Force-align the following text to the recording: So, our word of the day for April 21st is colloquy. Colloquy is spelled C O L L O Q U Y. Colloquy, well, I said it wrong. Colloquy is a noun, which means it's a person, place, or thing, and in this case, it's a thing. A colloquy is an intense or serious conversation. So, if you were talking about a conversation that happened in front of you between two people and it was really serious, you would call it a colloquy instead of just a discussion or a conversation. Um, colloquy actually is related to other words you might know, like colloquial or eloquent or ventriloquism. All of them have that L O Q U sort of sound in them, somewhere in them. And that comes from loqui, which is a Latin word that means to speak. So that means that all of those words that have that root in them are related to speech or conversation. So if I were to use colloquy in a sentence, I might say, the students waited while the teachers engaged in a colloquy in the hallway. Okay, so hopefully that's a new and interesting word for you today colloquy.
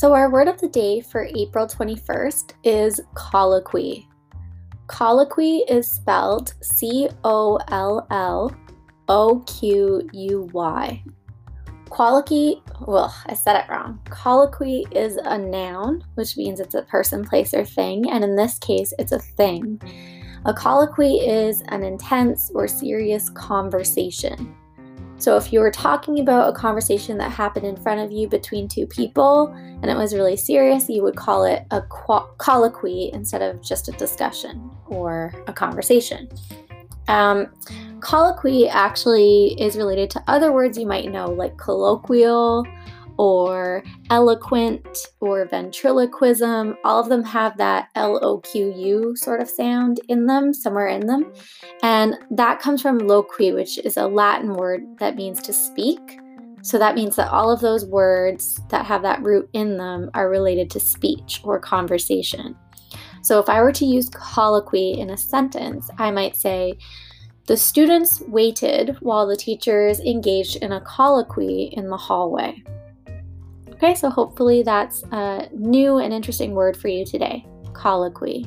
So, 0.00 0.14
our 0.14 0.30
word 0.30 0.48
of 0.48 0.58
the 0.58 0.68
day 0.68 1.02
for 1.02 1.28
April 1.36 1.66
21st 1.66 2.54
is 2.64 3.02
colloquy. 3.12 4.08
Colloquy 4.86 5.58
is 5.68 5.92
spelled 5.92 6.54
C 6.62 7.10
O 7.22 7.58
L 7.68 8.06
L 8.10 8.50
O 9.08 9.40
Q 9.40 10.08
U 10.10 10.48
Y. 10.54 11.04
Colloquy, 11.90 12.62
well, 12.86 13.14
I 13.26 13.34
said 13.34 13.56
it 13.62 13.70
wrong. 13.70 14.00
Colloquy 14.08 14.86
is 14.92 15.18
a 15.18 15.36
noun, 15.36 16.02
which 16.14 16.34
means 16.34 16.60
it's 16.60 16.74
a 16.74 16.84
person, 16.84 17.22
place, 17.22 17.52
or 17.52 17.66
thing, 17.66 18.10
and 18.10 18.24
in 18.24 18.36
this 18.36 18.58
case, 18.58 18.94
it's 18.98 19.12
a 19.12 19.18
thing. 19.18 19.82
A 20.46 20.54
colloquy 20.54 21.16
is 21.16 21.60
an 21.68 21.82
intense 21.82 22.50
or 22.54 22.66
serious 22.66 23.28
conversation. 23.28 24.56
So, 25.20 25.36
if 25.36 25.52
you 25.52 25.60
were 25.60 25.70
talking 25.70 26.18
about 26.18 26.48
a 26.48 26.52
conversation 26.52 27.18
that 27.18 27.30
happened 27.30 27.66
in 27.66 27.76
front 27.76 28.00
of 28.00 28.10
you 28.10 28.26
between 28.26 28.68
two 28.68 28.86
people 28.86 29.48
and 29.82 29.90
it 29.90 29.96
was 29.96 30.14
really 30.14 30.36
serious, 30.36 30.88
you 30.88 31.02
would 31.02 31.16
call 31.16 31.44
it 31.44 31.64
a 31.70 31.82
colloquy 32.38 33.10
instead 33.12 33.42
of 33.42 33.62
just 33.62 33.88
a 33.88 33.92
discussion 33.92 34.70
or 34.86 35.34
a 35.46 35.52
conversation. 35.52 36.28
Um, 37.08 37.48
colloquy 38.00 38.66
actually 38.68 39.60
is 39.60 39.76
related 39.76 40.08
to 40.10 40.24
other 40.26 40.52
words 40.52 40.78
you 40.78 40.86
might 40.86 41.10
know, 41.10 41.26
like 41.26 41.58
colloquial 41.58 42.66
or 43.20 43.84
eloquent 44.08 44.96
or 45.20 45.44
ventriloquism. 45.44 46.74
All 46.84 47.00
of 47.00 47.10
them 47.10 47.22
have 47.22 47.58
that 47.58 47.90
L 47.94 48.18
O 48.24 48.38
Q 48.38 48.72
U 48.74 49.14
sort 49.14 49.42
of 49.42 49.50
sound 49.50 50.00
in 50.08 50.24
them, 50.24 50.54
somewhere 50.54 50.88
in 50.88 51.06
them. 51.06 51.30
And 51.82 52.16
that 52.30 52.60
comes 52.60 52.80
from 52.80 53.00
loqui, 53.00 53.54
which 53.54 53.76
is 53.76 53.98
a 53.98 54.06
Latin 54.06 54.54
word 54.54 54.80
that 55.00 55.16
means 55.16 55.42
to 55.42 55.52
speak. 55.52 56.00
So 56.62 56.78
that 56.78 56.94
means 56.94 57.14
that 57.16 57.30
all 57.30 57.50
of 57.52 57.60
those 57.60 57.84
words 57.84 58.58
that 58.70 58.86
have 58.86 59.02
that 59.02 59.22
root 59.22 59.50
in 59.52 59.76
them 59.76 60.10
are 60.14 60.30
related 60.30 60.70
to 60.70 60.80
speech 60.80 61.42
or 61.44 61.60
conversation. 61.60 62.56
So 63.22 63.38
if 63.38 63.50
I 63.50 63.60
were 63.60 63.72
to 63.72 63.84
use 63.84 64.08
colloquy 64.08 64.98
in 64.98 65.10
a 65.10 65.16
sentence, 65.18 65.90
I 65.98 66.10
might 66.10 66.36
say, 66.36 66.78
the 67.46 67.56
students 67.56 68.22
waited 68.28 68.96
while 69.00 69.26
the 69.26 69.36
teachers 69.36 70.00
engaged 70.00 70.56
in 70.56 70.72
a 70.72 70.80
colloquy 70.80 71.64
in 71.76 71.88
the 71.90 71.96
hallway. 71.96 72.62
Okay, 73.82 73.94
so 73.94 74.10
hopefully 74.10 74.62
that's 74.62 75.02
a 75.10 75.48
new 75.54 76.00
and 76.00 76.12
interesting 76.12 76.52
word 76.54 76.76
for 76.76 76.88
you 76.88 77.02
today 77.02 77.46
colloquy. 77.72 78.46